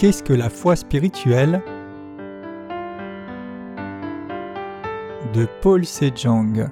[0.00, 1.62] Qu'est-ce que la foi spirituelle?
[5.34, 6.70] De Paul Sejong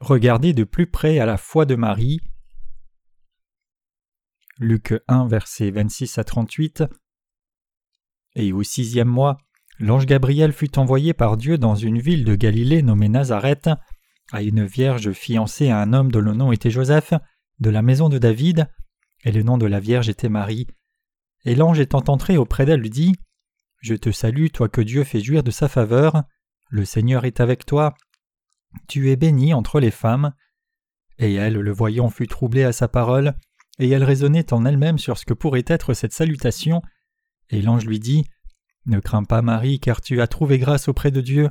[0.00, 2.20] Regardez de plus près à la foi de Marie.
[4.58, 6.84] Luc 1, versets 26 à 38.
[8.34, 9.38] Et au sixième mois,
[9.78, 13.70] l'ange Gabriel fut envoyé par Dieu dans une ville de Galilée nommée Nazareth,
[14.32, 17.14] à une vierge fiancée à un homme dont le nom était Joseph,
[17.60, 18.68] de la maison de David,
[19.24, 20.66] et le nom de la vierge était Marie.
[21.44, 23.14] Et l'ange étant entré auprès d'elle lui dit
[23.80, 26.22] Je te salue, toi que Dieu fait jouir de sa faveur,
[26.70, 27.94] le Seigneur est avec toi,
[28.88, 30.32] tu es bénie entre les femmes.
[31.18, 33.34] Et elle, le voyant, fut troublée à sa parole,
[33.78, 36.82] et elle raisonnait en elle-même sur ce que pourrait être cette salutation.
[37.50, 38.24] Et l'ange lui dit
[38.86, 41.50] Ne crains pas, Marie, car tu as trouvé grâce auprès de Dieu.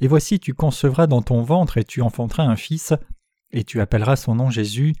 [0.00, 2.92] Et voici, tu concevras dans ton ventre, et tu enfanteras un fils,
[3.50, 4.94] et tu appelleras son nom Jésus.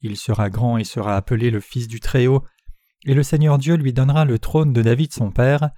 [0.00, 2.44] Il sera grand et sera appelé le Fils du Très-Haut,
[3.04, 5.70] et le Seigneur Dieu lui donnera le trône de David son père,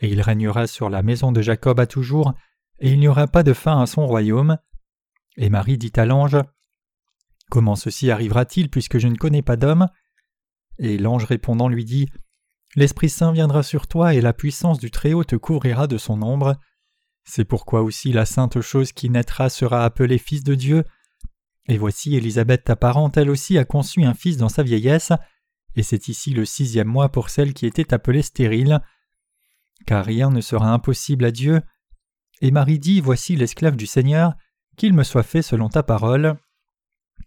[0.00, 2.34] et il régnera sur la maison de Jacob à toujours,
[2.78, 4.58] et il n'y aura pas de fin à son royaume.
[5.36, 6.36] Et Marie dit à l'ange
[7.50, 9.88] Comment ceci arrivera-t-il puisque je ne connais pas d'homme?
[10.78, 12.08] Et l'ange répondant lui dit
[12.76, 16.56] L'Esprit Saint viendra sur toi et la puissance du Très-Haut te couvrira de son ombre.
[17.24, 20.84] C'est pourquoi aussi la sainte chose qui naîtra sera appelée Fils de Dieu.
[21.68, 25.12] Et voici Élisabeth ta parente, elle aussi a conçu un fils dans sa vieillesse,
[25.76, 28.80] et c'est ici le sixième mois pour celle qui était appelée stérile.
[29.86, 31.62] Car rien ne sera impossible à Dieu.
[32.40, 34.34] Et Marie dit Voici l'esclave du Seigneur,
[34.76, 36.38] qu'il me soit fait selon ta parole.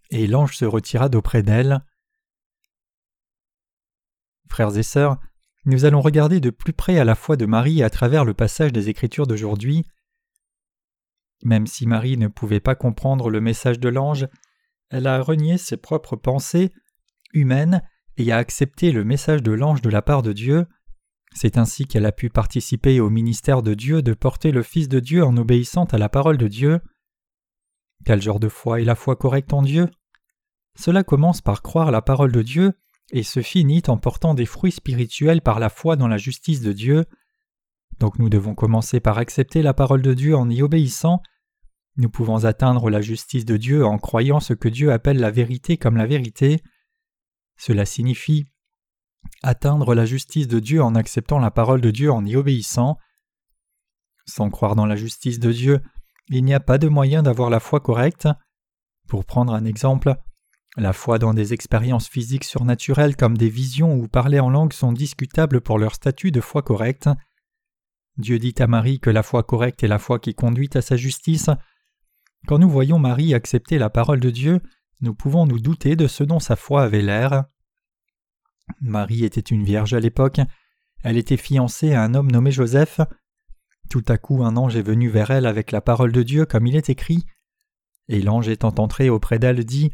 [0.09, 1.83] Et l'ange se retira d'auprès d'elle.
[4.49, 5.17] Frères et sœurs,
[5.65, 8.73] nous allons regarder de plus près à la foi de Marie à travers le passage
[8.73, 9.85] des Écritures d'aujourd'hui.
[11.43, 14.27] Même si Marie ne pouvait pas comprendre le message de l'ange,
[14.89, 16.71] elle a renié ses propres pensées
[17.33, 17.81] humaines
[18.17, 20.65] et a accepté le message de l'ange de la part de Dieu.
[21.33, 24.99] C'est ainsi qu'elle a pu participer au ministère de Dieu de porter le Fils de
[24.99, 26.81] Dieu en obéissant à la parole de Dieu.
[28.05, 29.87] Quel genre de foi est la foi correcte en Dieu?
[30.77, 32.73] Cela commence par croire la parole de Dieu
[33.11, 36.73] et se finit en portant des fruits spirituels par la foi dans la justice de
[36.73, 37.05] Dieu.
[37.99, 41.21] Donc nous devons commencer par accepter la parole de Dieu en y obéissant.
[41.97, 45.77] Nous pouvons atteindre la justice de Dieu en croyant ce que Dieu appelle la vérité
[45.77, 46.61] comme la vérité.
[47.57, 48.45] Cela signifie
[49.43, 52.97] atteindre la justice de Dieu en acceptant la parole de Dieu en y obéissant.
[54.25, 55.81] Sans croire dans la justice de Dieu,
[56.29, 58.27] il n'y a pas de moyen d'avoir la foi correcte.
[59.07, 60.15] Pour prendre un exemple,
[60.77, 64.93] la foi dans des expériences physiques surnaturelles comme des visions ou parler en langue sont
[64.93, 67.09] discutables pour leur statut de foi correcte.
[68.17, 70.95] Dieu dit à Marie que la foi correcte est la foi qui conduit à sa
[70.95, 71.49] justice.
[72.47, 74.61] Quand nous voyons Marie accepter la parole de Dieu,
[75.01, 77.45] nous pouvons nous douter de ce dont sa foi avait l'air.
[78.79, 80.39] Marie était une vierge à l'époque,
[81.03, 83.01] elle était fiancée à un homme nommé Joseph.
[83.89, 86.67] Tout à coup un ange est venu vers elle avec la parole de Dieu comme
[86.67, 87.25] il est écrit.
[88.07, 89.91] Et l'ange étant entré auprès d'elle dit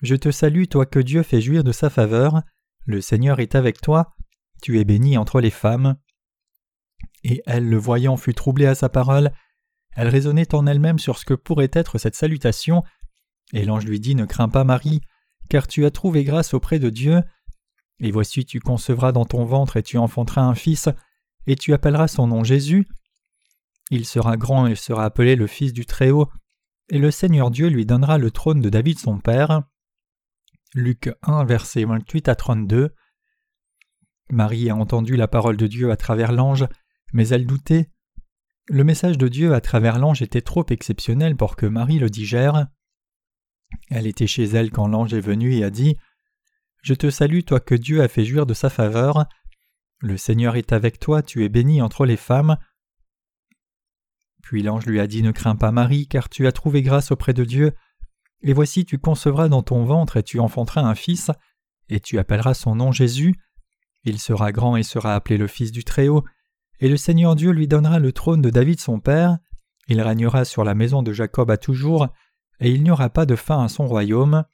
[0.00, 2.42] Je te salue, toi que Dieu fait jouir de sa faveur,
[2.86, 4.14] le Seigneur est avec toi,
[4.62, 5.96] tu es bénie entre les femmes.
[7.22, 9.32] Et elle, le voyant, fut troublée à sa parole,
[9.96, 12.82] elle raisonnait en elle-même sur ce que pourrait être cette salutation,
[13.52, 15.00] et l'ange lui dit Ne crains pas, Marie,
[15.48, 17.22] car tu as trouvé grâce auprès de Dieu,
[17.98, 20.88] et voici tu concevras dans ton ventre et tu enfanteras un fils,
[21.46, 22.86] et tu appelleras son nom Jésus.
[23.90, 26.28] Il sera grand et sera appelé le Fils du Très-Haut,
[26.88, 29.62] et le Seigneur Dieu lui donnera le trône de David son père.
[30.74, 32.94] Luc 1, versets 28 à 32.
[34.30, 36.66] Marie a entendu la parole de Dieu à travers l'ange,
[37.12, 37.90] mais elle doutait.
[38.68, 42.68] Le message de Dieu à travers l'ange était trop exceptionnel pour que Marie le digère.
[43.90, 45.96] Elle était chez elle quand l'ange est venu et a dit
[46.82, 49.26] Je te salue, toi que Dieu a fait jouir de sa faveur.
[49.98, 52.56] Le Seigneur est avec toi, tu es bénie entre les femmes.
[54.40, 57.34] Puis l'ange lui a dit Ne crains pas, Marie, car tu as trouvé grâce auprès
[57.34, 57.72] de Dieu.
[58.42, 61.30] Et voici, tu concevras dans ton ventre et tu enfanteras un fils,
[61.88, 63.34] et tu appelleras son nom Jésus.
[64.04, 66.24] Il sera grand et sera appelé le Fils du Très-Haut,
[66.78, 69.38] et le Seigneur Dieu lui donnera le trône de David son père.
[69.88, 72.08] Il régnera sur la maison de Jacob à toujours,
[72.60, 74.44] et il n'y aura pas de fin à son royaume.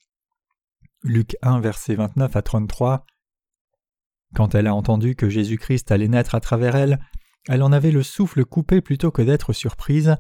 [1.03, 3.07] Luc 1, versets 29 à 33.
[4.35, 6.99] Quand elle a entendu que Jésus-Christ allait naître à travers elle,
[7.49, 10.17] elle en avait le souffle coupé plutôt que d'être surprise.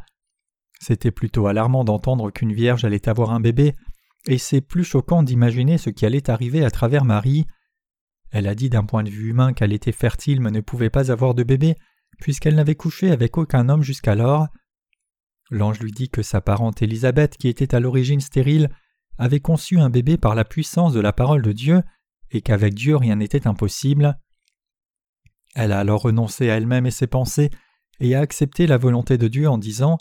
[0.80, 3.74] C'était plutôt alarmant d'entendre qu'une vierge allait avoir un bébé,
[4.26, 7.46] et c'est plus choquant d'imaginer ce qui allait arriver à travers Marie.
[8.30, 11.10] Elle a dit d'un point de vue humain qu'elle était fertile mais ne pouvait pas
[11.10, 11.76] avoir de bébé,
[12.20, 14.48] puisqu'elle n'avait couché avec aucun homme jusqu'alors.
[15.50, 18.68] L'ange lui dit que sa parente Élisabeth, qui était à l'origine stérile,
[19.16, 21.82] avait conçu un bébé par la puissance de la parole de Dieu,
[22.30, 24.18] et qu'avec Dieu rien n'était impossible.
[25.54, 27.50] Elle a alors renoncé à elle-même et ses pensées,
[28.00, 29.98] et a accepté la volonté de Dieu en disant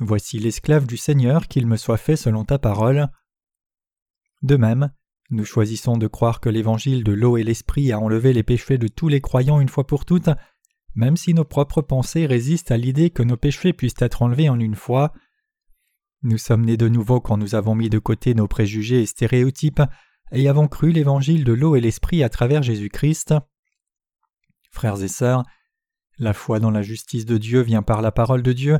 [0.00, 3.08] Voici l'esclave du Seigneur, qu'il me soit fait selon ta parole.
[4.42, 4.92] De même,
[5.30, 8.88] nous choisissons de croire que l'évangile de l'eau et l'esprit a enlevé les péchés de
[8.88, 10.30] tous les croyants une fois pour toutes,
[10.94, 14.60] même si nos propres pensées résistent à l'idée que nos péchés puissent être enlevés en
[14.60, 15.12] une fois.
[16.22, 19.82] Nous sommes nés de nouveau quand nous avons mis de côté nos préjugés et stéréotypes
[20.32, 23.34] et avons cru l'évangile de l'eau et l'esprit à travers Jésus-Christ.
[24.70, 25.44] Frères et sœurs,
[26.18, 28.78] la foi dans la justice de Dieu vient par la parole de Dieu,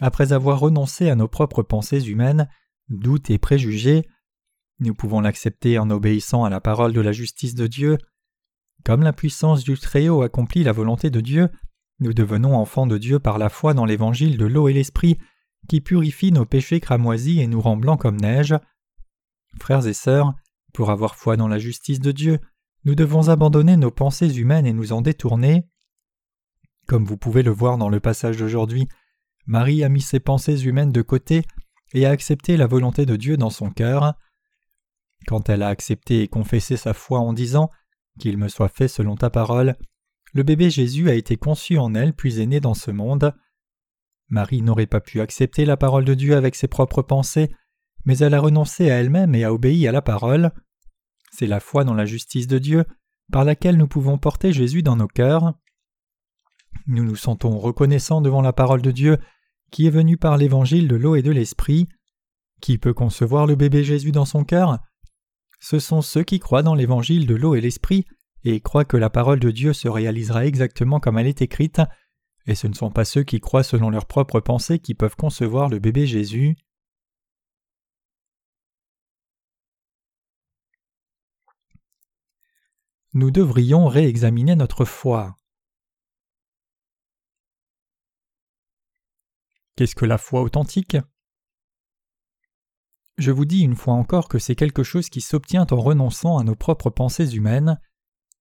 [0.00, 2.48] après avoir renoncé à nos propres pensées humaines,
[2.88, 4.06] doutes et préjugés.
[4.80, 7.98] Nous pouvons l'accepter en obéissant à la parole de la justice de Dieu.
[8.84, 11.48] Comme la puissance du Très-Haut accomplit la volonté de Dieu,
[12.00, 15.16] nous devenons enfants de Dieu par la foi dans l'évangile de l'eau et l'esprit,
[15.68, 18.54] qui purifie nos péchés cramoisis et nous rend blancs comme neige.
[19.58, 20.34] Frères et sœurs,
[20.72, 22.40] pour avoir foi dans la justice de Dieu,
[22.84, 25.66] nous devons abandonner nos pensées humaines et nous en détourner.
[26.86, 28.88] Comme vous pouvez le voir dans le passage d'aujourd'hui,
[29.46, 31.42] Marie a mis ses pensées humaines de côté
[31.92, 34.14] et a accepté la volonté de Dieu dans son cœur.
[35.26, 37.70] Quand elle a accepté et confessé sa foi en disant
[38.18, 39.76] qu'il me soit fait selon ta parole.
[40.32, 43.34] Le bébé Jésus a été conçu en elle puis est né dans ce monde.
[44.28, 47.54] Marie n'aurait pas pu accepter la parole de Dieu avec ses propres pensées,
[48.04, 50.52] mais elle a renoncé à elle-même et a obéi à la parole.
[51.30, 52.84] C'est la foi dans la justice de Dieu
[53.32, 55.54] par laquelle nous pouvons porter Jésus dans nos cœurs.
[56.86, 59.18] Nous nous sentons reconnaissants devant la parole de Dieu
[59.74, 61.88] qui est venue par l'évangile de l'eau et de l'esprit.
[62.60, 64.78] Qui peut concevoir le bébé Jésus dans son cœur?
[65.58, 68.04] Ce sont ceux qui croient dans l'évangile de l'eau et l'esprit
[68.44, 71.82] et croient que la parole de Dieu se réalisera exactement comme elle est écrite,
[72.46, 75.68] et ce ne sont pas ceux qui croient selon leurs propres pensées qui peuvent concevoir
[75.68, 76.54] le bébé Jésus.
[83.12, 85.34] Nous devrions réexaminer notre foi.
[89.76, 90.96] Qu'est-ce que la foi authentique?
[93.18, 96.44] Je vous dis une fois encore que c'est quelque chose qui s'obtient en renonçant à
[96.44, 97.80] nos propres pensées humaines.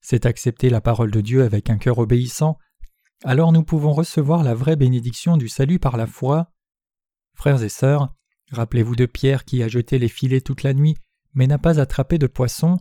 [0.01, 2.57] C'est accepter la parole de Dieu avec un cœur obéissant.
[3.23, 6.51] Alors nous pouvons recevoir la vraie bénédiction du salut par la foi.
[7.35, 8.13] Frères et sœurs,
[8.51, 10.97] rappelez-vous de Pierre qui a jeté les filets toute la nuit,
[11.33, 12.77] mais n'a pas attrapé de poisson.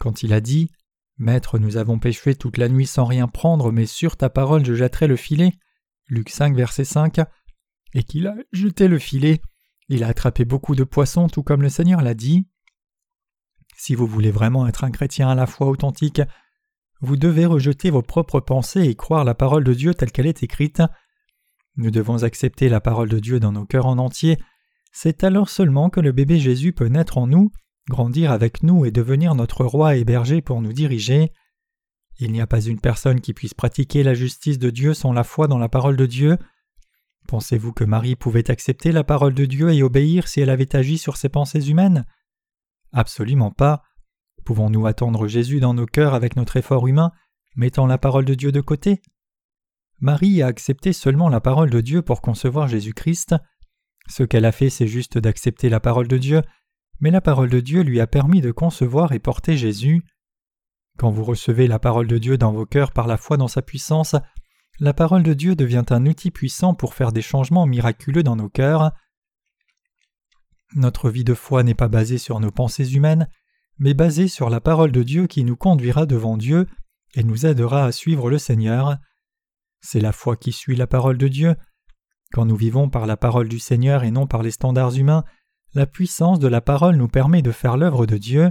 [0.00, 0.70] Quand il a dit
[1.16, 4.74] Maître, nous avons péché toute la nuit sans rien prendre, mais sur ta parole je
[4.74, 5.52] jetterai le filet.
[6.08, 7.20] Luc 5, verset 5,
[7.94, 9.40] et qu'il a jeté le filet,
[9.88, 12.46] il a attrapé beaucoup de poissons, tout comme le Seigneur l'a dit.
[13.76, 16.20] Si vous voulez vraiment être un chrétien à la fois authentique,
[17.00, 20.42] vous devez rejeter vos propres pensées et croire la parole de Dieu telle qu'elle est
[20.42, 20.82] écrite.
[21.76, 24.36] Nous devons accepter la parole de Dieu dans nos cœurs en entier.
[24.92, 27.52] C'est alors seulement que le bébé Jésus peut naître en nous,
[27.88, 31.32] grandir avec nous et devenir notre roi et berger pour nous diriger.
[32.18, 35.22] Il n'y a pas une personne qui puisse pratiquer la justice de Dieu sans la
[35.22, 36.36] foi dans la parole de Dieu.
[37.28, 40.96] Pensez-vous que Marie pouvait accepter la parole de Dieu et obéir si elle avait agi
[40.96, 42.06] sur ses pensées humaines?
[42.90, 43.82] Absolument pas.
[44.46, 47.12] Pouvons-nous attendre Jésus dans nos cœurs avec notre effort humain,
[47.54, 49.02] mettant la parole de Dieu de côté?
[50.00, 53.34] Marie a accepté seulement la parole de Dieu pour concevoir Jésus-Christ.
[54.08, 56.40] Ce qu'elle a fait, c'est juste d'accepter la parole de Dieu,
[56.98, 60.02] mais la parole de Dieu lui a permis de concevoir et porter Jésus.
[60.96, 63.60] Quand vous recevez la parole de Dieu dans vos cœurs par la foi dans sa
[63.60, 64.16] puissance,
[64.80, 68.48] la parole de Dieu devient un outil puissant pour faire des changements miraculeux dans nos
[68.48, 68.92] cœurs.
[70.74, 73.28] Notre vie de foi n'est pas basée sur nos pensées humaines,
[73.78, 76.66] mais basée sur la parole de Dieu qui nous conduira devant Dieu
[77.14, 78.98] et nous aidera à suivre le Seigneur.
[79.80, 81.56] C'est la foi qui suit la parole de Dieu.
[82.32, 85.24] Quand nous vivons par la parole du Seigneur et non par les standards humains,
[85.74, 88.50] la puissance de la parole nous permet de faire l'œuvre de Dieu.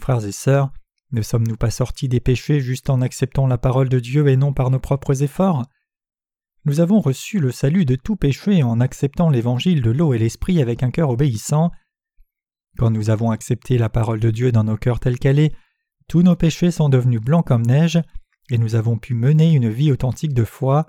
[0.00, 0.72] Frères et sœurs,
[1.14, 4.52] ne sommes-nous pas sortis des péchés juste en acceptant la parole de Dieu et non
[4.52, 5.64] par nos propres efforts?
[6.66, 10.60] Nous avons reçu le salut de tout péché en acceptant l'évangile de l'eau et l'esprit
[10.60, 11.70] avec un cœur obéissant.
[12.78, 15.54] Quand nous avons accepté la parole de Dieu dans nos cœurs telle qu'elle est,
[16.08, 18.00] tous nos péchés sont devenus blancs comme neige,
[18.50, 20.86] et nous avons pu mener une vie authentique de foi.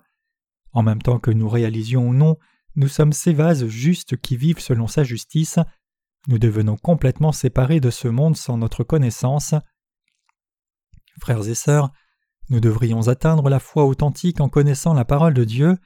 [0.72, 2.38] En même temps que nous réalisions ou non,
[2.76, 5.60] nous sommes ces vases justes qui vivent selon sa justice.
[6.28, 9.54] Nous devenons complètement séparés de ce monde sans notre connaissance.
[11.20, 11.92] Frères et sœurs,
[12.50, 15.78] nous devrions atteindre la foi authentique en connaissant la parole de Dieu.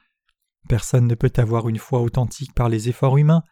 [0.68, 3.42] Personne ne peut avoir une foi authentique par les efforts humains.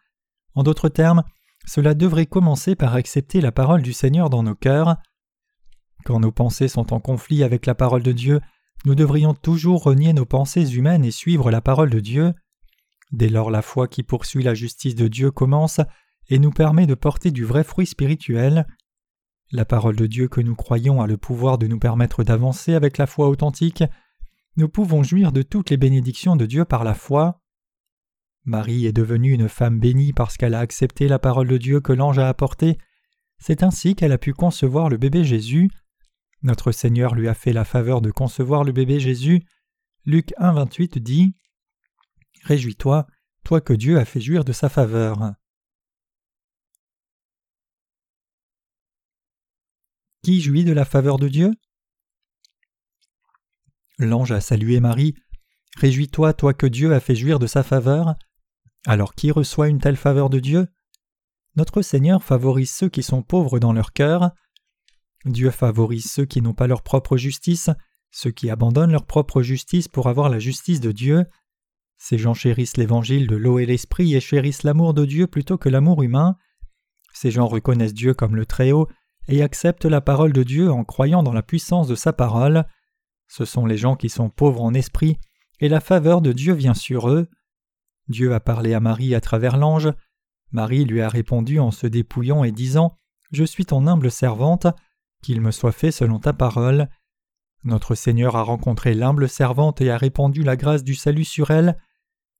[0.53, 1.23] En d'autres termes,
[1.65, 4.97] cela devrait commencer par accepter la parole du Seigneur dans nos cœurs.
[6.05, 8.41] Quand nos pensées sont en conflit avec la parole de Dieu,
[8.85, 12.33] nous devrions toujours renier nos pensées humaines et suivre la parole de Dieu.
[13.11, 15.81] Dès lors la foi qui poursuit la justice de Dieu commence
[16.29, 18.67] et nous permet de porter du vrai fruit spirituel.
[19.51, 22.99] La parole de Dieu que nous croyons a le pouvoir de nous permettre d'avancer avec
[22.99, 23.83] la foi authentique.
[24.57, 27.41] Nous pouvons jouir de toutes les bénédictions de Dieu par la foi.
[28.45, 31.93] Marie est devenue une femme bénie parce qu'elle a accepté la parole de Dieu que
[31.93, 32.77] l'ange a apportée.
[33.39, 35.71] C'est ainsi qu'elle a pu concevoir le bébé Jésus.
[36.43, 39.41] Notre Seigneur lui a fait la faveur de concevoir le bébé Jésus.
[40.05, 41.33] Luc 1,28 dit
[42.43, 43.07] Réjouis-toi,
[43.43, 45.33] toi que Dieu a fait jouir de sa faveur.
[50.23, 51.51] Qui jouit de la faveur de Dieu?
[53.97, 55.15] L'ange a salué Marie.
[55.77, 58.15] Réjouis-toi, toi que Dieu a fait jouir de sa faveur.
[58.85, 60.67] Alors qui reçoit une telle faveur de Dieu?
[61.55, 64.31] Notre Seigneur favorise ceux qui sont pauvres dans leur cœur.
[65.25, 67.69] Dieu favorise ceux qui n'ont pas leur propre justice,
[68.11, 71.25] ceux qui abandonnent leur propre justice pour avoir la justice de Dieu.
[71.97, 75.69] Ces gens chérissent l'évangile de l'eau et l'esprit et chérissent l'amour de Dieu plutôt que
[75.69, 76.35] l'amour humain.
[77.13, 78.87] Ces gens reconnaissent Dieu comme le Très-Haut
[79.29, 82.65] et acceptent la parole de Dieu en croyant dans la puissance de sa parole.
[83.27, 85.17] Ce sont les gens qui sont pauvres en esprit,
[85.59, 87.29] et la faveur de Dieu vient sur eux.
[88.07, 89.89] Dieu a parlé à Marie à travers l'ange.
[90.51, 92.95] Marie lui a répondu en se dépouillant et disant
[93.31, 94.65] Je suis ton humble servante,
[95.21, 96.89] qu'il me soit fait selon ta parole.
[97.63, 101.77] Notre Seigneur a rencontré l'humble servante et a répandu la grâce du salut sur elle.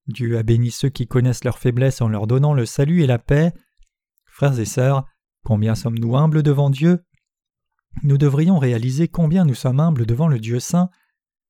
[0.08, 3.20] Dieu a béni ceux qui connaissent leur faiblesse en leur donnant le salut et la
[3.20, 3.54] paix.
[4.26, 5.06] Frères et sœurs,
[5.44, 7.04] Combien sommes-nous humbles devant Dieu?
[8.04, 10.90] Nous devrions réaliser combien nous sommes humbles devant le Dieu saint,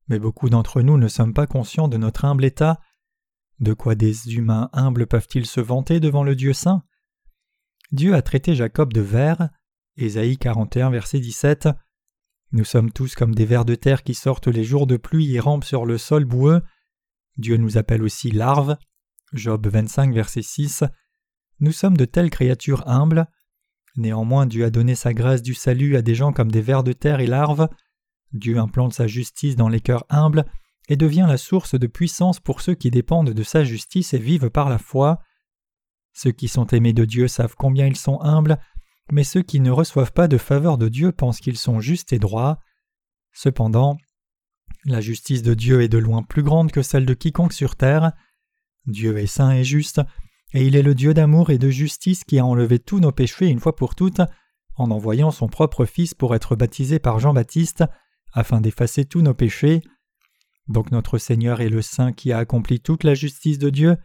[0.08, 2.79] mais beaucoup d'entre nous ne sommes pas conscients de notre humble état.
[3.60, 6.84] De quoi des humains humbles peuvent-ils se vanter devant le Dieu saint?
[7.91, 9.50] Dieu a traité Jacob de vers.
[9.98, 11.69] Ésaïe 41, verset 17.
[12.51, 15.39] Nous sommes tous comme des vers de terre qui sortent les jours de pluie et
[15.39, 16.63] rampent sur le sol boueux.
[17.38, 18.77] Dieu nous appelle aussi larves.
[19.34, 20.84] Job 25, verset 6.
[21.60, 23.27] Nous sommes de telles créatures humbles.
[23.96, 26.93] Néanmoins Dieu a donné sa grâce du salut à des gens comme des vers de
[26.93, 27.67] terre et larves.
[28.34, 30.46] Dieu implante sa justice dans les cœurs humbles
[30.88, 34.50] et devient la source de puissance pour ceux qui dépendent de sa justice et vivent
[34.50, 35.19] par la foi.
[36.13, 38.58] Ceux qui sont aimés de Dieu savent combien ils sont humbles,
[39.12, 42.19] mais ceux qui ne reçoivent pas de faveur de Dieu pensent qu'ils sont justes et
[42.19, 42.60] droits.
[43.31, 43.98] Cependant,
[44.86, 48.13] la justice de Dieu est de loin plus grande que celle de quiconque sur terre.
[48.86, 50.01] Dieu est saint et juste,
[50.53, 53.48] et il est le Dieu d'amour et de justice qui a enlevé tous nos péchés
[53.48, 54.22] une fois pour toutes,
[54.75, 57.84] en envoyant son propre Fils pour être baptisé par Jean-Baptiste,
[58.34, 59.82] afin d'effacer tous nos péchés.
[60.68, 63.98] Donc notre Seigneur est le Saint qui a accompli toute la justice de Dieu.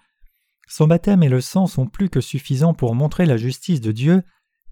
[0.66, 4.22] Son baptême et le sang sont plus que suffisants pour montrer la justice de Dieu,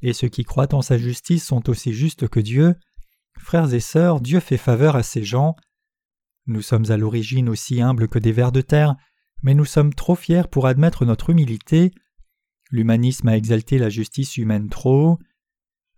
[0.00, 2.75] et ceux qui croient en sa justice sont aussi justes que Dieu.
[3.38, 5.55] Frères et sœurs, Dieu fait faveur à ces gens.
[6.47, 8.97] Nous sommes à l'origine aussi humbles que des vers de terre,
[9.42, 11.92] mais nous sommes trop fiers pour admettre notre humilité.
[12.70, 15.18] L'humanisme a exalté la justice humaine trop.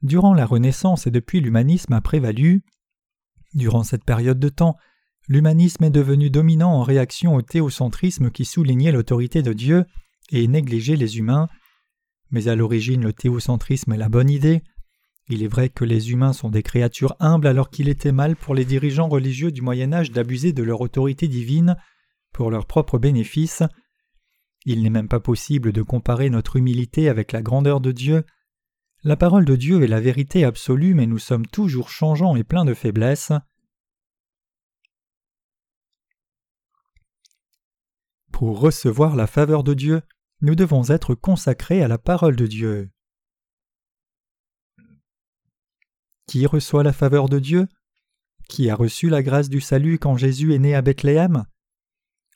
[0.02, 2.62] Durant la Renaissance et depuis l'humanisme a prévalu.
[3.54, 4.76] Durant cette période de temps,
[5.28, 9.84] l'humanisme est devenu dominant en réaction au théocentrisme qui soulignait l'autorité de Dieu
[10.30, 11.48] et négligeait les humains.
[12.30, 14.62] Mais à l'origine, le théocentrisme est la bonne idée.
[15.28, 18.54] Il est vrai que les humains sont des créatures humbles alors qu'il était mal pour
[18.54, 21.76] les dirigeants religieux du Moyen Âge d'abuser de leur autorité divine
[22.34, 23.62] pour leur propre bénéfice.
[24.66, 28.24] Il n'est même pas possible de comparer notre humilité avec la grandeur de Dieu.
[29.04, 32.64] La parole de Dieu est la vérité absolue, mais nous sommes toujours changeants et pleins
[32.64, 33.32] de faiblesses.
[38.32, 40.02] Pour recevoir la faveur de Dieu,
[40.40, 42.90] nous devons être consacrés à la parole de Dieu.
[46.26, 47.68] Qui reçoit la faveur de Dieu?
[48.48, 51.44] Qui a reçu la grâce du salut quand Jésus est né à Bethléem?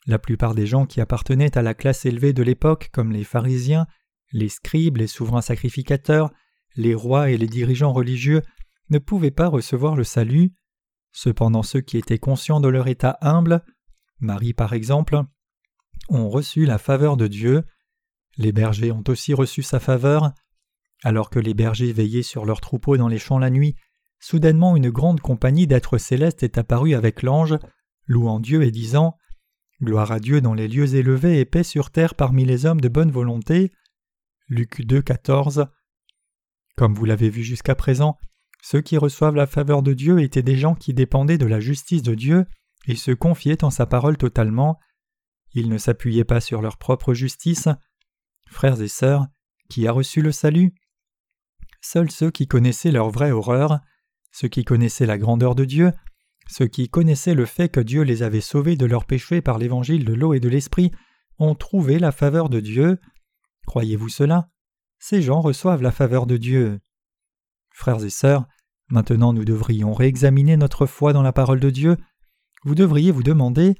[0.09, 3.85] La plupart des gens qui appartenaient à la classe élevée de l'époque, comme les pharisiens,
[4.31, 6.31] les scribes, les souverains sacrificateurs,
[6.75, 8.41] les rois et les dirigeants religieux,
[8.89, 10.51] ne pouvaient pas recevoir le salut.
[11.11, 13.63] Cependant ceux qui étaient conscients de leur état humble,
[14.19, 15.21] Marie par exemple,
[16.09, 17.63] ont reçu la faveur de Dieu.
[18.35, 20.31] Les bergers ont aussi reçu sa faveur.
[21.03, 23.75] Alors que les bergers veillaient sur leurs troupeaux dans les champs la nuit,
[24.19, 27.59] soudainement une grande compagnie d'êtres célestes est apparue avec l'ange,
[28.07, 29.15] louant Dieu et disant
[29.81, 32.89] Gloire à Dieu dans les lieux élevés et paix sur terre parmi les hommes de
[32.89, 33.71] bonne volonté.
[34.49, 35.67] Luc 2, 14.
[36.75, 38.17] Comme vous l'avez vu jusqu'à présent,
[38.61, 42.03] ceux qui reçoivent la faveur de Dieu étaient des gens qui dépendaient de la justice
[42.03, 42.45] de Dieu
[42.87, 44.79] et se confiaient en sa parole totalement.
[45.53, 47.69] Ils ne s'appuyaient pas sur leur propre justice.
[48.49, 49.27] Frères et sœurs,
[49.69, 50.75] qui a reçu le salut?
[51.79, 53.79] Seuls ceux qui connaissaient leur vraie horreur,
[54.31, 55.93] ceux qui connaissaient la grandeur de Dieu,
[56.49, 60.03] ceux qui connaissaient le fait que Dieu les avait sauvés de leurs péchés par l'évangile
[60.03, 60.91] de l'eau et de l'esprit
[61.37, 62.99] ont trouvé la faveur de Dieu.
[63.67, 64.49] Croyez-vous cela?
[64.97, 66.79] Ces gens reçoivent la faveur de Dieu.
[67.71, 68.47] Frères et sœurs,
[68.89, 71.97] maintenant nous devrions réexaminer notre foi dans la parole de Dieu.
[72.63, 73.75] Vous devriez vous demander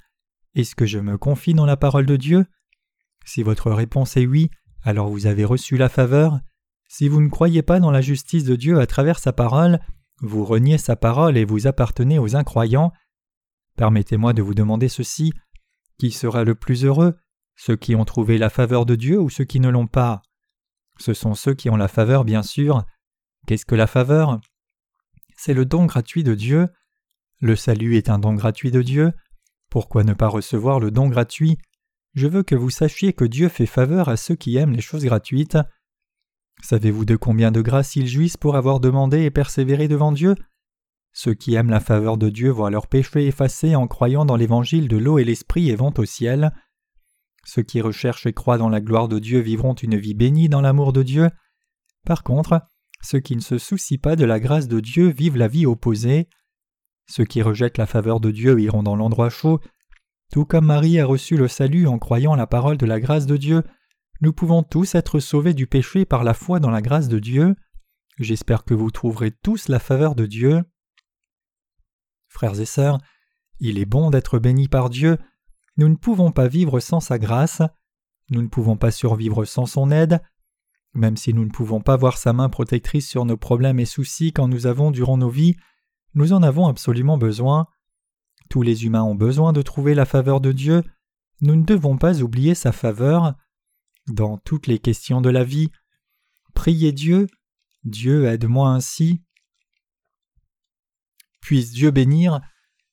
[0.53, 2.45] Est-ce que je me confie dans la parole de Dieu?
[3.25, 4.51] Si votre réponse est oui,
[4.83, 6.39] alors vous avez reçu la faveur.
[6.87, 9.79] Si vous ne croyez pas dans la justice de Dieu à travers sa parole,
[10.21, 12.91] vous reniez sa parole et vous appartenez aux incroyants.
[13.75, 15.33] Permettez-moi de vous demander ceci
[15.97, 17.17] qui sera le plus heureux,
[17.55, 20.21] ceux qui ont trouvé la faveur de Dieu ou ceux qui ne l'ont pas?
[20.97, 22.85] Ce sont ceux qui ont la faveur, bien sûr.
[23.47, 24.39] Qu'est-ce que la faveur?
[25.35, 26.67] C'est le don gratuit de Dieu.
[27.39, 29.13] Le salut est un don gratuit de Dieu.
[29.69, 31.57] Pourquoi ne pas recevoir le don gratuit?
[32.15, 35.05] Je veux que vous sachiez que Dieu fait faveur à ceux qui aiment les choses
[35.05, 35.57] gratuites.
[36.61, 40.35] Savez-vous de combien de grâces ils jouissent pour avoir demandé et persévéré devant Dieu?
[41.13, 44.87] Ceux qui aiment la faveur de Dieu voient leurs péchés effacés en croyant dans l'évangile
[44.87, 46.51] de l'eau et l'esprit et vont au ciel.
[47.45, 50.61] Ceux qui recherchent et croient dans la gloire de Dieu vivront une vie bénie dans
[50.61, 51.29] l'amour de Dieu.
[52.05, 52.61] Par contre,
[53.01, 56.27] ceux qui ne se soucient pas de la grâce de Dieu vivent la vie opposée.
[57.07, 59.59] Ceux qui rejettent la faveur de Dieu iront dans l'endroit chaud.
[60.31, 63.37] Tout comme Marie a reçu le salut en croyant la parole de la grâce de
[63.37, 63.63] Dieu,
[64.21, 67.55] nous pouvons tous être sauvés du péché par la foi dans la grâce de Dieu.
[68.17, 70.63] J'espère que vous trouverez tous la faveur de Dieu.
[72.27, 72.99] Frères et sœurs,
[73.59, 75.17] il est bon d'être bénis par Dieu.
[75.77, 77.61] Nous ne pouvons pas vivre sans sa grâce.
[78.29, 80.21] Nous ne pouvons pas survivre sans son aide.
[80.93, 84.33] Même si nous ne pouvons pas voir sa main protectrice sur nos problèmes et soucis
[84.33, 85.55] quand nous avons durant nos vies,
[86.13, 87.67] nous en avons absolument besoin.
[88.49, 90.83] Tous les humains ont besoin de trouver la faveur de Dieu.
[91.41, 93.35] Nous ne devons pas oublier sa faveur.
[94.09, 95.69] Dans toutes les questions de la vie,
[96.55, 97.27] priez Dieu,
[97.83, 99.21] Dieu aide-moi ainsi.
[101.41, 102.41] Puisse Dieu bénir.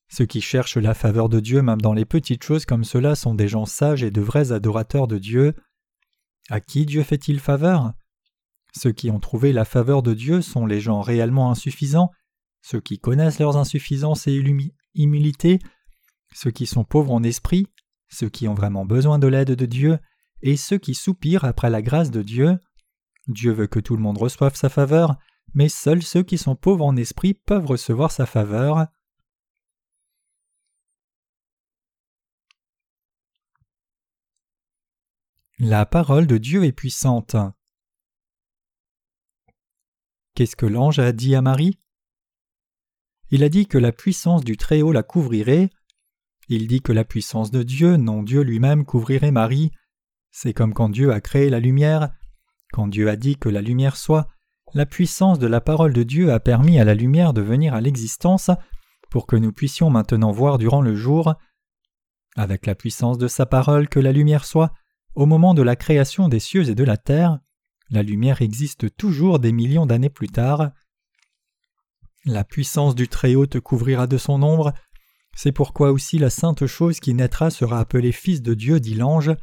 [0.08, 3.34] Ceux qui cherchent la faveur de Dieu même dans les petites choses comme cela sont
[3.34, 5.54] des gens sages et de vrais adorateurs de Dieu.
[6.48, 7.92] À qui Dieu fait-il faveur?
[8.74, 12.10] Ceux qui ont trouvé la faveur de Dieu sont les gens réellement insuffisants,
[12.60, 14.34] ceux qui connaissent leurs insuffisances et
[14.94, 15.58] humilité,
[16.34, 17.66] ceux qui sont pauvres en esprit,
[18.10, 19.98] ceux qui ont vraiment besoin de l'aide de Dieu,
[20.46, 22.58] et ceux qui soupirent après la grâce de Dieu.
[23.26, 25.16] Dieu veut que tout le monde reçoive sa faveur,
[25.54, 28.86] mais seuls ceux qui sont pauvres en esprit peuvent recevoir sa faveur.
[35.58, 37.34] La parole de Dieu est puissante.
[40.34, 41.80] Qu'est-ce que l'ange a dit à Marie?
[43.30, 45.70] Il a dit que la puissance du Très-Haut la couvrirait.
[46.48, 49.72] Il dit que la puissance de Dieu, non Dieu lui-même, couvrirait Marie.
[50.38, 52.10] C'est comme quand Dieu a créé la lumière.
[52.70, 54.28] Quand Dieu a dit que la lumière soit,
[54.74, 57.80] la puissance de la parole de Dieu a permis à la lumière de venir à
[57.80, 58.50] l'existence
[59.08, 61.36] pour que nous puissions maintenant voir durant le jour.
[62.36, 64.74] Avec la puissance de sa parole que la lumière soit,
[65.14, 67.38] au moment de la création des cieux et de la terre,
[67.88, 70.70] la lumière existe toujours des millions d'années plus tard.
[72.26, 74.74] La puissance du Très-Haut te couvrira de son ombre.
[75.34, 79.34] C'est pourquoi aussi la sainte chose qui naîtra sera appelée Fils de Dieu, dit l'ange.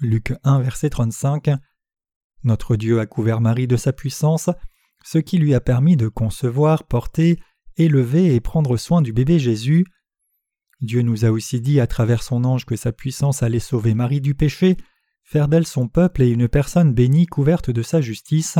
[0.00, 1.50] Luc 1, verset 35.
[2.42, 4.50] Notre Dieu a couvert Marie de sa puissance,
[5.04, 7.40] ce qui lui a permis de concevoir, porter,
[7.76, 9.84] élever et prendre soin du bébé Jésus.
[10.80, 14.20] Dieu nous a aussi dit à travers son ange que sa puissance allait sauver Marie
[14.20, 14.76] du péché,
[15.22, 18.58] faire d'elle son peuple et une personne bénie couverte de sa justice.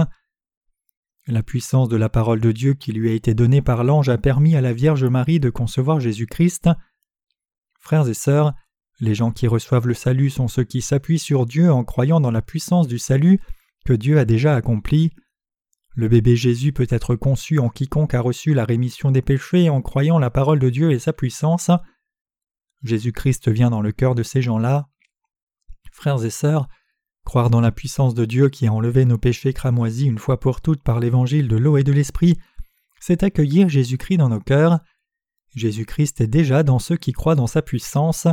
[1.27, 4.18] La puissance de la parole de Dieu qui lui a été donnée par l'ange a
[4.18, 6.68] permis à la Vierge Marie de concevoir Jésus-Christ.
[7.81, 8.55] Frères et sœurs,
[9.05, 12.31] les gens qui reçoivent le salut sont ceux qui s'appuient sur Dieu en croyant dans
[12.31, 13.38] la puissance du salut
[13.85, 15.12] que Dieu a déjà accompli.
[15.95, 19.83] Le bébé Jésus peut être conçu en quiconque a reçu la rémission des péchés en
[19.83, 21.71] croyant la parole de Dieu et sa puissance.
[22.83, 24.88] Jésus-Christ vient dans le cœur de ces gens-là.
[25.93, 26.69] Frères et sœurs,
[27.25, 30.61] croire dans la puissance de Dieu qui a enlevé nos péchés cramoisis une fois pour
[30.61, 32.38] toutes par l'évangile de l'eau et de l'esprit,
[33.01, 34.81] c'est accueillir Jésus-Christ dans nos cœurs.
[35.55, 38.27] Jésus-Christ est déjà dans ceux qui croient dans sa puissance.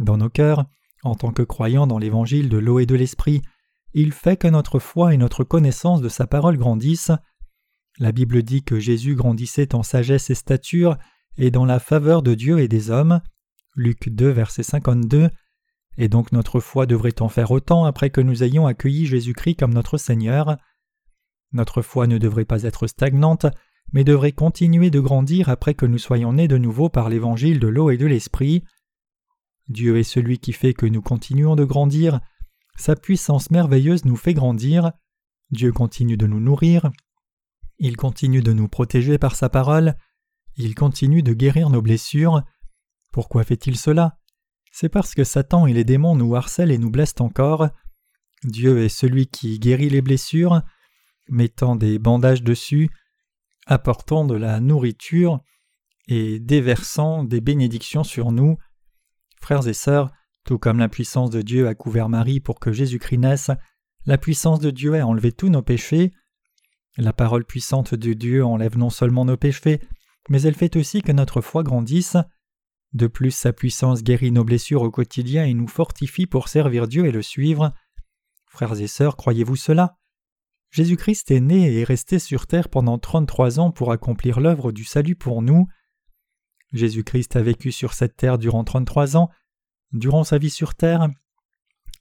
[0.00, 0.64] Dans nos cœurs,
[1.04, 3.42] en tant que croyants dans l'évangile de l'eau et de l'esprit,
[3.92, 7.12] il fait que notre foi et notre connaissance de sa parole grandissent.
[7.98, 10.96] La Bible dit que Jésus grandissait en sagesse et stature
[11.36, 13.20] et dans la faveur de Dieu et des hommes.
[13.76, 15.28] Luc 2, verset 52.
[15.98, 19.74] Et donc notre foi devrait en faire autant après que nous ayons accueilli Jésus-Christ comme
[19.74, 20.56] notre Seigneur.
[21.52, 23.46] Notre foi ne devrait pas être stagnante,
[23.92, 27.68] mais devrait continuer de grandir après que nous soyons nés de nouveau par l'évangile de
[27.68, 28.64] l'eau et de l'esprit.
[29.70, 32.20] Dieu est celui qui fait que nous continuons de grandir.
[32.76, 34.90] Sa puissance merveilleuse nous fait grandir.
[35.52, 36.90] Dieu continue de nous nourrir.
[37.78, 39.94] Il continue de nous protéger par sa parole.
[40.56, 42.42] Il continue de guérir nos blessures.
[43.12, 44.18] Pourquoi fait-il cela?
[44.72, 47.68] C'est parce que Satan et les démons nous harcèlent et nous blessent encore.
[48.42, 50.62] Dieu est celui qui guérit les blessures,
[51.28, 52.90] mettant des bandages dessus,
[53.66, 55.40] apportant de la nourriture
[56.08, 58.56] et déversant des bénédictions sur nous.
[59.42, 60.10] Frères et sœurs,
[60.44, 63.50] tout comme la puissance de Dieu a couvert Marie pour que Jésus-Christ naisse,
[64.06, 66.12] la puissance de Dieu a enlevé tous nos péchés.
[66.96, 69.80] La parole puissante de Dieu enlève non seulement nos péchés,
[70.28, 72.16] mais elle fait aussi que notre foi grandisse.
[72.92, 77.06] De plus, sa puissance guérit nos blessures au quotidien et nous fortifie pour servir Dieu
[77.06, 77.72] et le suivre.
[78.46, 79.96] Frères et sœurs, croyez-vous cela?
[80.70, 84.84] Jésus-Christ est né et est resté sur terre pendant trente-trois ans pour accomplir l'œuvre du
[84.84, 85.66] salut pour nous.
[86.72, 89.30] Jésus-Christ a vécu sur cette terre durant trente-trois ans.
[89.92, 91.08] Durant sa vie sur terre,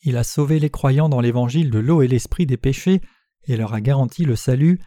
[0.03, 3.01] il a sauvé les croyants dans l'évangile de l'eau et l'esprit des péchés
[3.43, 4.79] et leur a garanti le salut.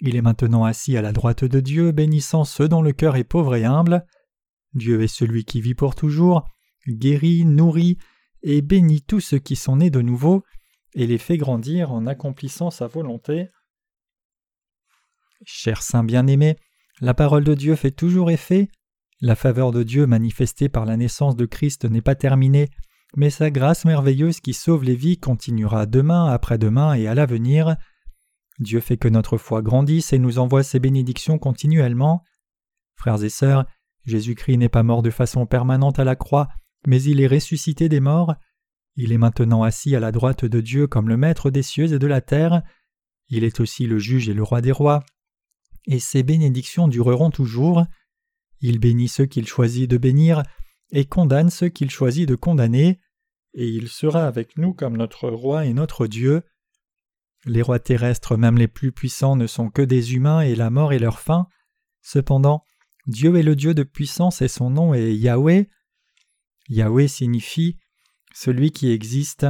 [0.00, 3.24] Il est maintenant assis à la droite de Dieu, bénissant ceux dont le cœur est
[3.24, 4.06] pauvre et humble.
[4.72, 6.48] Dieu est celui qui vit pour toujours,
[6.88, 7.98] guérit, nourrit
[8.42, 10.44] et bénit tous ceux qui sont nés de nouveau
[10.94, 13.48] et les fait grandir en accomplissant sa volonté.
[15.44, 16.56] Cher saint bien-aimé,
[17.00, 18.70] la parole de Dieu fait toujours effet.
[19.22, 22.70] La faveur de Dieu manifestée par la naissance de Christ n'est pas terminée,
[23.16, 27.76] mais sa grâce merveilleuse qui sauve les vies continuera demain, après-demain et à l'avenir.
[28.60, 32.22] Dieu fait que notre foi grandisse et nous envoie ses bénédictions continuellement.
[32.96, 33.66] Frères et sœurs,
[34.04, 36.48] Jésus-Christ n'est pas mort de façon permanente à la croix,
[36.86, 38.34] mais il est ressuscité des morts.
[38.96, 41.98] Il est maintenant assis à la droite de Dieu comme le Maître des cieux et
[41.98, 42.62] de la terre.
[43.28, 45.04] Il est aussi le juge et le roi des rois.
[45.86, 47.84] Et ses bénédictions dureront toujours.
[48.60, 50.42] Il bénit ceux qu'il choisit de bénir
[50.90, 53.00] et condamne ceux qu'il choisit de condamner.
[53.54, 56.42] Et il sera avec nous comme notre roi et notre Dieu.
[57.46, 60.92] Les rois terrestres, même les plus puissants, ne sont que des humains et la mort
[60.92, 61.48] est leur fin.
[62.02, 62.64] Cependant,
[63.06, 65.68] Dieu est le Dieu de puissance et son nom est Yahweh.
[66.68, 67.78] Yahweh signifie
[68.34, 69.46] celui qui existe.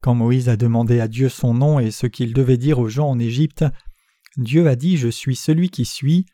[0.00, 3.08] Quand Moïse a demandé à Dieu son nom et ce qu'il devait dire aux gens
[3.08, 3.64] en Égypte,
[4.38, 6.24] Dieu a dit Je suis celui qui suis.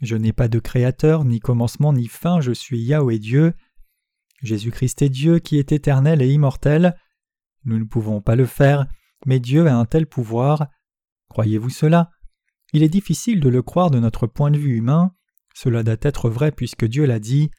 [0.00, 3.52] Je n'ai pas de créateur, ni commencement, ni fin, je suis Yahweh Dieu.
[4.42, 6.96] Jésus-Christ est Dieu qui est éternel et immortel.
[7.64, 8.86] Nous ne pouvons pas le faire,
[9.26, 10.66] mais Dieu a un tel pouvoir.
[11.28, 12.10] Croyez-vous cela?
[12.72, 15.14] Il est difficile de le croire de notre point de vue humain.
[15.54, 17.50] Cela doit être vrai puisque Dieu l'a dit.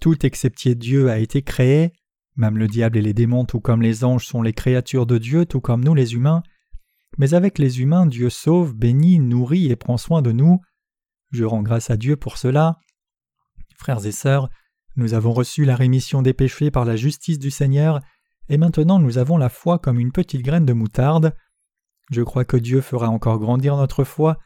[0.00, 1.92] Tout exceptier Dieu a été créé,
[2.36, 5.44] même le diable et les démons tout comme les anges sont les créatures de Dieu
[5.44, 6.42] tout comme nous les humains,
[7.18, 10.60] mais avec les humains Dieu sauve, bénit, nourrit et prend soin de nous.
[11.30, 12.78] Je rends grâce à Dieu pour cela.
[13.76, 14.48] Frères et sœurs,
[14.96, 18.00] nous avons reçu la rémission des péchés par la justice du Seigneur,
[18.48, 21.34] et maintenant nous avons la foi comme une petite graine de moutarde.
[22.10, 24.38] Je crois que Dieu fera encore grandir notre foi.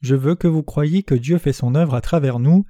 [0.00, 2.64] Je veux que vous croyiez que Dieu fait son œuvre à travers nous.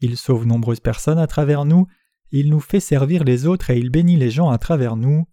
[0.00, 1.86] Il sauve nombreuses personnes à travers nous,
[2.32, 5.26] il nous fait servir les autres et il bénit les gens à travers nous.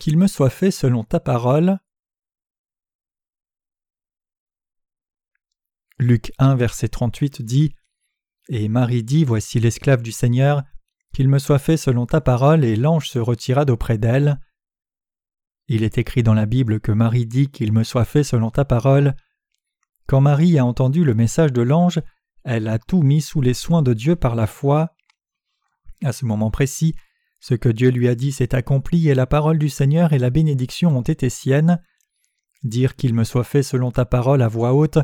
[0.00, 1.78] Qu'il me soit fait selon ta parole.
[5.98, 7.74] Luc 1, verset 38 dit
[8.48, 10.62] Et Marie dit Voici l'esclave du Seigneur,
[11.12, 14.40] qu'il me soit fait selon ta parole, et l'ange se retira d'auprès d'elle.
[15.68, 18.64] Il est écrit dans la Bible que Marie dit qu'il me soit fait selon ta
[18.64, 19.14] parole.
[20.06, 22.00] Quand Marie a entendu le message de l'ange,
[22.44, 24.96] elle a tout mis sous les soins de Dieu par la foi.
[26.02, 26.94] À ce moment précis,
[27.40, 30.30] ce que Dieu lui a dit s'est accompli et la parole du Seigneur et la
[30.30, 31.82] bénédiction ont été siennes.
[32.62, 34.98] Dire qu'il me soit fait selon ta parole à voix haute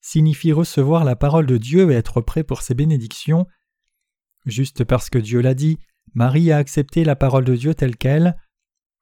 [0.00, 3.46] signifie recevoir la parole de Dieu et être prêt pour ses bénédictions.
[4.46, 5.78] Juste parce que Dieu l'a dit,
[6.14, 8.36] Marie a accepté la parole de Dieu telle qu'elle.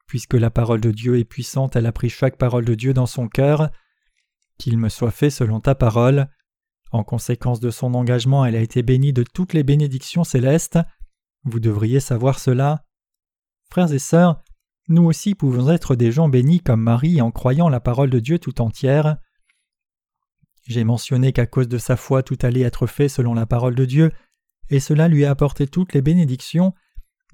[0.07, 3.07] Puisque la parole de Dieu est puissante, elle a pris chaque parole de Dieu dans
[3.07, 3.70] son cœur.
[4.59, 6.29] Qu'il me soit fait selon ta parole.
[6.90, 10.79] En conséquence de son engagement, elle a été bénie de toutes les bénédictions célestes.
[11.44, 12.85] Vous devriez savoir cela.
[13.70, 14.42] Frères et sœurs,
[14.88, 18.38] nous aussi pouvons être des gens bénis comme Marie en croyant la parole de Dieu
[18.38, 19.18] tout entière.
[20.66, 23.85] J'ai mentionné qu'à cause de sa foi tout allait être fait selon la parole de
[23.85, 24.12] Dieu,
[24.70, 26.74] et cela lui a apporté toutes les bénédictions,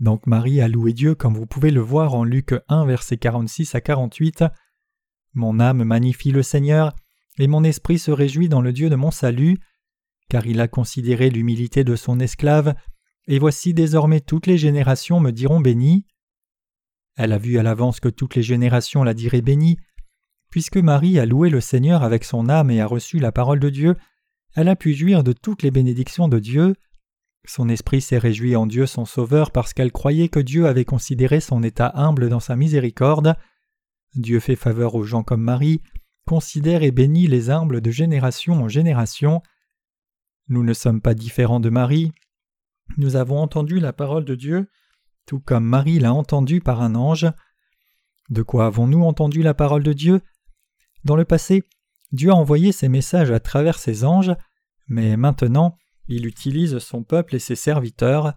[0.00, 3.74] donc Marie a loué Dieu comme vous pouvez le voir en Luc 1 versets 46
[3.74, 4.44] à 48.
[5.34, 6.94] Mon âme magnifie le Seigneur,
[7.38, 9.58] et mon esprit se réjouit dans le Dieu de mon salut,
[10.28, 12.74] car il a considéré l'humilité de son esclave,
[13.26, 16.06] et voici désormais toutes les générations me diront béni.
[17.16, 19.78] Elle a vu à l'avance que toutes les générations la diraient bénie.
[20.50, 23.70] Puisque Marie a loué le Seigneur avec son âme et a reçu la parole de
[23.70, 23.96] Dieu,
[24.54, 26.74] elle a pu jouir de toutes les bénédictions de Dieu.
[27.46, 31.40] Son esprit s'est réjoui en Dieu son Sauveur parce qu'elle croyait que Dieu avait considéré
[31.40, 33.34] son état humble dans sa miséricorde.
[34.14, 35.82] Dieu fait faveur aux gens comme Marie,
[36.26, 39.42] considère et bénit les humbles de génération en génération.
[40.48, 42.12] Nous ne sommes pas différents de Marie.
[42.96, 44.68] Nous avons entendu la parole de Dieu,
[45.26, 47.26] tout comme Marie l'a entendue par un ange.
[48.30, 50.20] De quoi avons-nous entendu la parole de Dieu?
[51.04, 51.64] Dans le passé,
[52.12, 54.34] Dieu a envoyé ses messages à travers ses anges,
[54.86, 55.76] mais maintenant,
[56.08, 58.34] il utilise son peuple et ses serviteurs.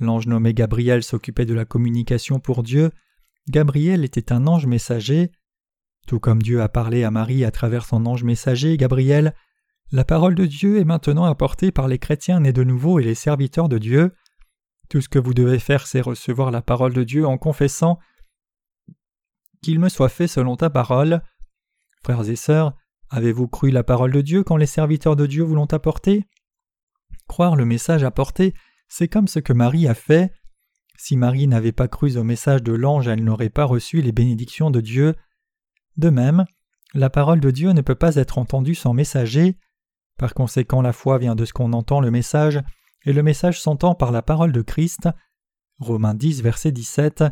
[0.00, 2.90] L'ange nommé Gabriel s'occupait de la communication pour Dieu.
[3.48, 5.30] Gabriel était un ange messager.
[6.06, 9.34] Tout comme Dieu a parlé à Marie à travers son ange messager, Gabriel,
[9.92, 13.14] la parole de Dieu est maintenant apportée par les chrétiens nés de nouveau et les
[13.14, 14.14] serviteurs de Dieu.
[14.88, 17.98] Tout ce que vous devez faire, c'est recevoir la parole de Dieu en confessant
[19.62, 21.22] qu'il me soit fait selon ta parole.
[22.02, 22.74] Frères et sœurs,
[23.10, 26.28] avez-vous cru la parole de Dieu quand les serviteurs de Dieu vous l'ont apportée?
[27.28, 28.52] Croire le message apporté,
[28.88, 30.32] c'est comme ce que Marie a fait.
[30.96, 34.70] Si Marie n'avait pas cru au message de l'ange, elle n'aurait pas reçu les bénédictions
[34.70, 35.14] de Dieu.
[35.96, 36.44] De même,
[36.92, 39.56] la parole de Dieu ne peut pas être entendue sans messager.
[40.18, 42.60] Par conséquent, la foi vient de ce qu'on entend le message,
[43.04, 45.08] et le message s'entend par la parole de Christ.
[45.78, 47.24] Romains 10, verset 17.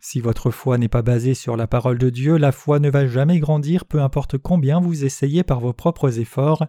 [0.00, 3.06] Si votre foi n'est pas basée sur la parole de Dieu, la foi ne va
[3.06, 6.66] jamais grandir peu importe combien vous essayez par vos propres efforts.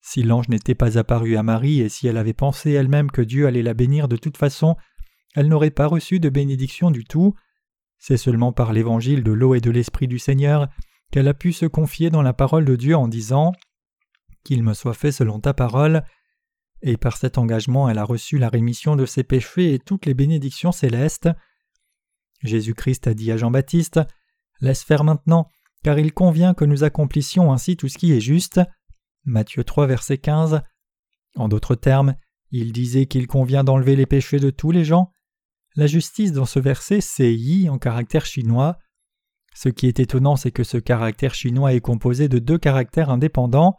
[0.00, 3.46] Si l'ange n'était pas apparu à Marie et si elle avait pensé elle-même que Dieu
[3.46, 4.76] allait la bénir de toute façon,
[5.34, 7.34] elle n'aurait pas reçu de bénédiction du tout.
[7.98, 10.68] C'est seulement par l'évangile de l'eau et de l'esprit du Seigneur
[11.10, 13.52] qu'elle a pu se confier dans la parole de Dieu en disant
[14.44, 16.04] Qu'il me soit fait selon ta parole.
[16.82, 20.14] Et par cet engagement, elle a reçu la rémission de ses péchés et toutes les
[20.14, 21.28] bénédictions célestes.
[22.42, 24.00] Jésus-Christ a dit à Jean-Baptiste
[24.60, 25.48] Laisse faire maintenant,
[25.82, 28.60] car il convient que nous accomplissions ainsi tout ce qui est juste.
[29.24, 30.62] Matthieu 3, verset 15.
[31.36, 32.14] En d'autres termes,
[32.50, 35.12] il disait qu'il convient d'enlever les péchés de tous les gens.
[35.74, 37.36] La justice dans ce verset, c'est
[37.68, 38.78] en caractère chinois.
[39.54, 43.76] Ce qui est étonnant, c'est que ce caractère chinois est composé de deux caractères indépendants,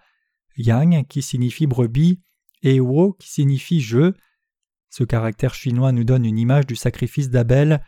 [0.58, 2.20] yang qui signifie brebis
[2.62, 4.14] et wo qui signifie je.
[4.90, 7.84] Ce caractère chinois nous donne une image du sacrifice d'Abel.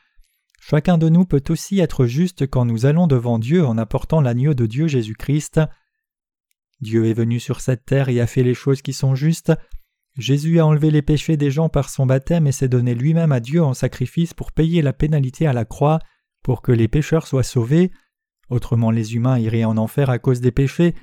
[0.60, 4.54] Chacun de nous peut aussi être juste quand nous allons devant Dieu en apportant l'agneau
[4.54, 5.62] de Dieu Jésus-Christ.
[6.82, 9.54] Dieu est venu sur cette terre et a fait les choses qui sont justes.
[10.18, 13.40] Jésus a enlevé les péchés des gens par son baptême et s'est donné lui-même à
[13.40, 16.00] Dieu en sacrifice pour payer la pénalité à la croix,
[16.42, 17.92] pour que les pécheurs soient sauvés.
[18.50, 20.96] Autrement les humains iraient en enfer à cause des péchés,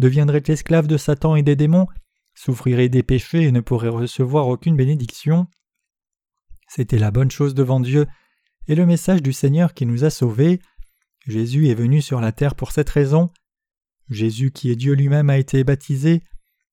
[0.00, 1.86] deviendraient esclaves de Satan et des démons,
[2.34, 5.46] souffriraient des péchés et ne pourraient recevoir aucune bénédiction.
[6.66, 8.06] C'était la bonne chose devant Dieu,
[8.66, 10.60] et le message du Seigneur qui nous a sauvés.
[11.26, 13.30] Jésus est venu sur la terre pour cette raison.
[14.08, 16.22] Jésus qui est Dieu lui-même a été baptisé.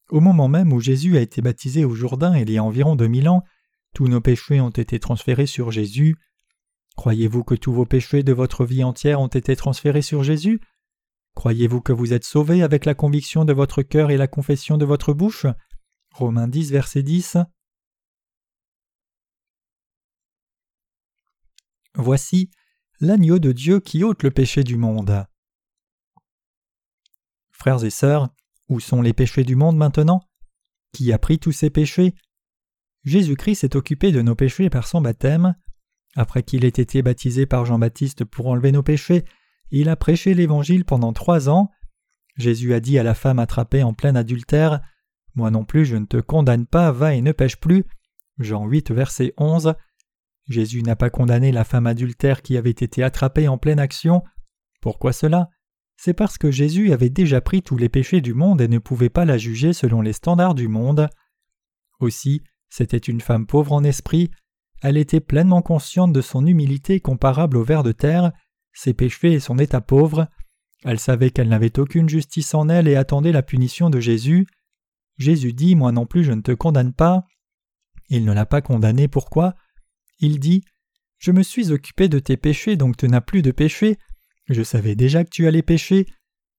[0.09, 3.07] Au moment même où Jésus a été baptisé au Jourdain il y a environ deux
[3.07, 3.43] mille ans,
[3.93, 6.15] tous nos péchés ont été transférés sur Jésus.
[6.95, 10.61] Croyez-vous que tous vos péchés de votre vie entière ont été transférés sur Jésus?
[11.37, 14.85] Croyez-vous que vous êtes sauvés avec la conviction de votre cœur et la confession de
[14.85, 15.45] votre bouche?
[16.11, 17.37] Romains 10, verset 10.
[21.93, 22.49] Voici
[22.99, 25.27] l'agneau de Dieu qui ôte le péché du monde.
[27.51, 28.29] Frères et sœurs,
[28.67, 30.21] où sont les péchés du monde maintenant?
[30.91, 32.15] Qui a pris tous ces péchés?
[33.03, 35.55] Jésus-Christ s'est occupé de nos péchés par son baptême.
[36.15, 39.23] Après qu'il ait été baptisé par Jean-Baptiste pour enlever nos péchés,
[39.71, 41.69] il a prêché l'Évangile pendant trois ans.
[42.35, 44.81] Jésus a dit à la femme attrapée en plein adultère
[45.35, 47.85] Moi non plus je ne te condamne pas, va et ne pêche plus.
[48.39, 49.73] Jean 8, verset 11.
[50.47, 54.23] Jésus n'a pas condamné la femme adultère qui avait été attrapée en pleine action.
[54.81, 55.49] Pourquoi cela?
[55.97, 59.09] C'est parce que Jésus avait déjà pris tous les péchés du monde et ne pouvait
[59.09, 61.09] pas la juger selon les standards du monde.
[61.99, 64.29] Aussi, c'était une femme pauvre en esprit,
[64.81, 68.31] elle était pleinement consciente de son humilité comparable au ver de terre,
[68.77, 70.27] ses péchés et son état pauvre,
[70.83, 74.45] elle savait qu'elle n'avait aucune justice en elle et attendait la punition de Jésus.
[75.17, 77.25] Jésus dit Moi non plus je ne te condamne pas.
[78.09, 79.55] Il ne l'a pas condamnée, pourquoi?
[80.19, 80.63] Il dit
[81.17, 83.97] Je me suis occupé de tes péchés, donc tu n'as plus de péché,
[84.47, 86.05] je savais déjà que tu allais pécher.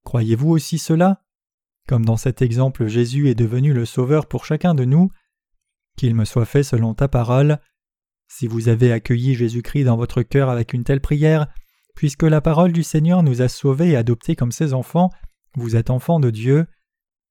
[0.04, 1.22] Croyez-vous aussi cela?
[1.86, 5.08] Comme dans cet exemple Jésus est devenu le Sauveur pour chacun de nous,
[5.96, 7.60] qu'il me soit fait selon ta parole.
[8.26, 11.46] Si vous avez accueilli Jésus-Christ dans votre cœur avec une telle prière,
[11.98, 15.10] puisque la parole du Seigneur nous a sauvés et adoptés comme ses enfants,
[15.56, 16.68] vous êtes enfants de Dieu.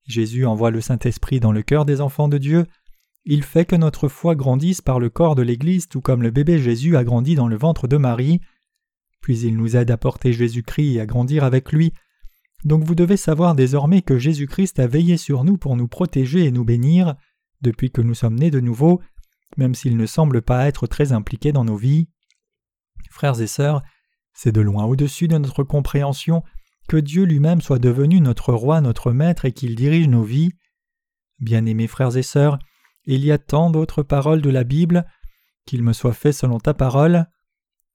[0.05, 2.65] Jésus envoie le Saint-Esprit dans le cœur des enfants de Dieu.
[3.23, 6.59] Il fait que notre foi grandisse par le corps de l'Église tout comme le bébé
[6.59, 8.41] Jésus a grandi dans le ventre de Marie
[9.21, 11.93] puis il nous aide à porter Jésus-Christ et à grandir avec lui.
[12.65, 16.51] Donc vous devez savoir désormais que Jésus-Christ a veillé sur nous pour nous protéger et
[16.51, 17.15] nous bénir.
[17.61, 19.01] depuis que nous sommes nés de nouveau,
[19.55, 22.09] même s'il ne semble pas être très impliqué dans nos vies.
[23.09, 23.81] Frères et sœurs,
[24.37, 26.43] c'est de loin au-dessus de notre compréhension
[26.87, 30.51] que Dieu lui-même soit devenu notre roi, notre maître et qu'il dirige nos vies.
[31.39, 32.59] Bien-aimés frères et sœurs,
[33.05, 35.07] il y a tant d'autres paroles de la Bible,
[35.65, 37.25] qu'il me soit fait selon ta parole.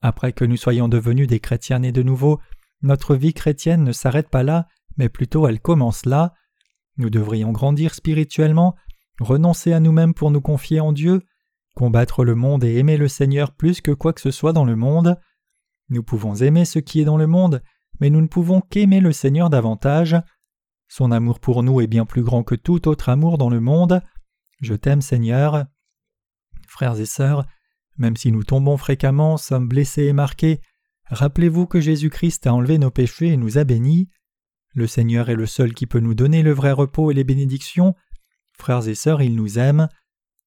[0.01, 2.41] Après que nous soyons devenus des chrétiens nés de nouveau,
[2.83, 6.35] notre vie chrétienne ne s'arrête pas là, mais plutôt elle commence là.
[6.97, 8.75] Nous devrions grandir spirituellement,
[9.21, 11.23] renoncer à nous-mêmes pour nous confier en Dieu,
[11.77, 14.75] combattre le monde et aimer le Seigneur plus que quoi que ce soit dans le
[14.75, 15.17] monde.
[15.93, 17.63] Nous pouvons aimer ce qui est dans le monde,
[18.01, 20.17] mais nous ne pouvons qu'aimer le Seigneur davantage.
[20.89, 24.01] Son amour pour nous est bien plus grand que tout autre amour dans le monde.
[24.63, 25.67] Je t'aime Seigneur.
[26.67, 27.45] Frères et sœurs,
[27.99, 30.63] même si nous tombons fréquemment, sommes blessés et marqués,
[31.11, 34.09] rappelez-vous que Jésus-Christ a enlevé nos péchés et nous a bénis.
[34.75, 37.95] Le Seigneur est le seul qui peut nous donner le vrai repos et les bénédictions.
[38.59, 39.91] Frères et sœurs, il nous aime.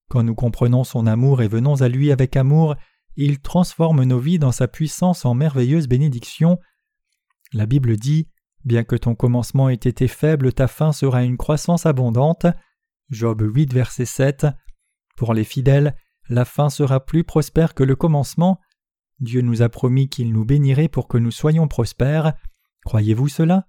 [0.10, 2.76] Quand nous comprenons son amour et venons à lui avec amour,
[3.18, 6.60] il transforme nos vies dans sa puissance en merveilleuse bénédiction.
[7.54, 8.28] La Bible dit
[8.64, 12.48] Bien que ton commencement ait été faible, ta fin sera une croissance abondante.
[13.10, 14.48] Job 8, verset 7.
[15.16, 15.96] Pour les fidèles,
[16.28, 18.60] la fin sera plus prospère que le commencement.
[19.20, 22.34] Dieu nous a promis qu'il nous bénirait pour que nous soyons prospères.
[22.86, 23.68] Croyez-vous cela?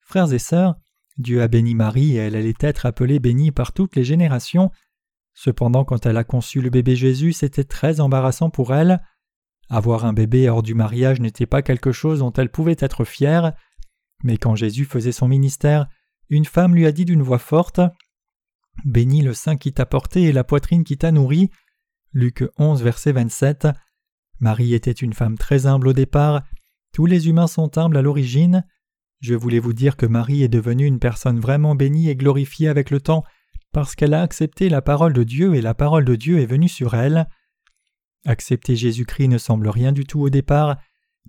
[0.00, 0.74] Frères et sœurs,
[1.18, 4.70] Dieu a béni Marie et elle allait être appelée bénie par toutes les générations.
[5.34, 9.02] Cependant, quand elle a conçu le bébé Jésus, c'était très embarrassant pour elle.
[9.68, 13.52] Avoir un bébé hors du mariage n'était pas quelque chose dont elle pouvait être fière.
[14.22, 15.86] Mais quand Jésus faisait son ministère,
[16.30, 17.80] une femme lui a dit d'une voix forte
[18.84, 21.50] Bénis le sein qui t'a porté et la poitrine qui t'a nourri.
[22.12, 23.68] Luc 11, verset 27.
[24.40, 26.42] Marie était une femme très humble au départ.
[26.92, 28.64] Tous les humains sont humbles à l'origine.
[29.20, 32.90] Je voulais vous dire que Marie est devenue une personne vraiment bénie et glorifiée avec
[32.90, 33.24] le temps
[33.74, 36.68] parce qu'elle a accepté la parole de Dieu et la parole de Dieu est venue
[36.68, 37.28] sur elle.
[38.24, 40.76] Accepter Jésus-Christ ne semble rien du tout au départ,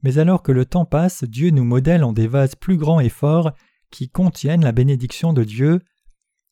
[0.04, 3.10] mais alors que le temps passe, Dieu nous modèle en des vases plus grands et
[3.10, 3.52] forts
[3.90, 5.82] qui contiennent la bénédiction de Dieu.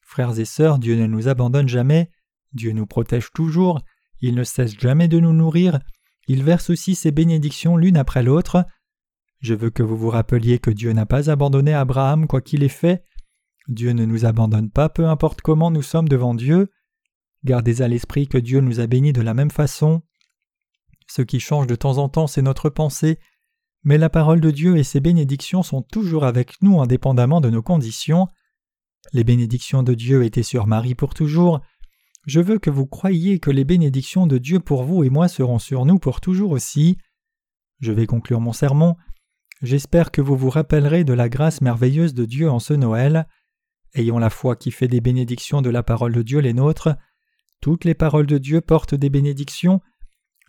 [0.02, 2.10] Frères et sœurs, Dieu ne nous abandonne jamais,
[2.54, 3.80] Dieu nous protège toujours,
[4.20, 5.80] il ne cesse jamais de nous nourrir,
[6.28, 8.66] il verse aussi ses bénédictions l'une après l'autre.
[9.42, 12.68] Je veux que vous vous rappeliez que Dieu n'a pas abandonné Abraham quoi qu'il ait
[12.68, 13.04] fait,
[13.68, 16.72] Dieu ne nous abandonne pas peu importe comment nous sommes devant Dieu.
[17.44, 20.02] Gardez à l'esprit que Dieu nous a bénis de la même façon.
[21.08, 23.20] Ce qui change de temps en temps, c'est notre pensée,
[23.84, 27.62] mais la parole de Dieu et ses bénédictions sont toujours avec nous indépendamment de nos
[27.62, 28.28] conditions.
[29.12, 31.60] Les bénédictions de Dieu étaient sur Marie pour toujours.
[32.26, 35.60] Je veux que vous croyiez que les bénédictions de Dieu pour vous et moi seront
[35.60, 36.98] sur nous pour toujours aussi.
[37.82, 38.96] Je vais conclure mon sermon.
[39.62, 43.28] J'espère que vous vous rappellerez de la grâce merveilleuse de Dieu en ce Noël.
[43.96, 46.90] Ayons la foi qui fait des bénédictions de la parole de Dieu les nôtres.
[47.62, 49.82] Toutes les paroles de Dieu portent des bénédictions.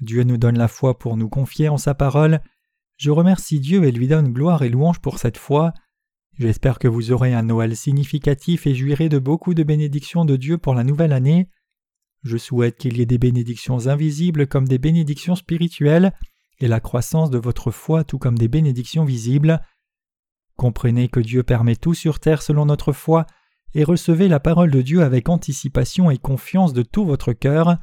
[0.00, 2.40] Dieu nous donne la foi pour nous confier en sa parole.
[2.96, 5.72] Je remercie Dieu et lui donne gloire et louange pour cette foi.
[6.38, 10.58] J'espère que vous aurez un Noël significatif et jouirez de beaucoup de bénédictions de Dieu
[10.58, 11.48] pour la nouvelle année.
[12.22, 16.12] Je souhaite qu'il y ait des bénédictions invisibles comme des bénédictions spirituelles
[16.58, 19.60] et la croissance de votre foi tout comme des bénédictions visibles.
[20.56, 23.26] Comprenez que Dieu permet tout sur terre selon notre foi,
[23.74, 27.78] et recevez la parole de Dieu avec anticipation et confiance de tout votre cœur.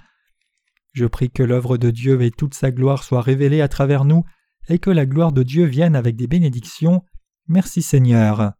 [0.93, 4.23] Je prie que l'œuvre de Dieu et toute sa gloire soient révélées à travers nous,
[4.69, 7.03] et que la gloire de Dieu vienne avec des bénédictions.
[7.47, 8.53] Merci Seigneur.